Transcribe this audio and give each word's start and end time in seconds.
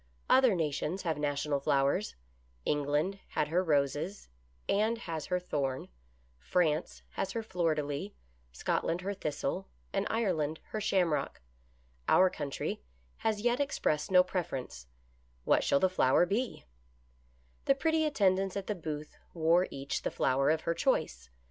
Other 0.31 0.55
nations 0.55 1.03
have 1.03 1.19
national 1.19 1.59
flowers; 1.59 2.15
England 2.65 3.19
had 3.27 3.49
her 3.49 3.63
Roses, 3.63 4.29
and 4.67 4.97
has 4.97 5.27
her 5.27 5.37
Thorn; 5.39 5.89
France 6.39 7.03
has 7.11 7.33
her 7.33 7.43
Fleur 7.43 7.75
de 7.75 7.83
lis, 7.83 8.11
Scotland 8.51 9.01
her 9.01 9.13
Thistle, 9.13 9.67
and 9.93 10.07
Ireland 10.09 10.59
her 10.69 10.81
Shamrock; 10.81 11.39
our 12.07 12.31
country 12.31 12.81
has 13.17 13.35
as 13.35 13.41
yet 13.43 13.59
expressed 13.59 14.09
no 14.09 14.23
preference— 14.23 14.87
what 15.45 15.63
shall 15.63 15.79
the 15.79 15.87
flower 15.87 16.25
be} 16.25 16.65
The 17.65 17.75
pretty 17.75 18.03
attendants 18.03 18.57
at 18.57 18.65
the 18.65 18.73
booth 18.73 19.17
wore 19.35 19.67
each 19.69 20.01
the 20.01 20.09
flower 20.09 20.49
of 20.49 20.61
her 20.61 20.73
choice. 20.73 21.29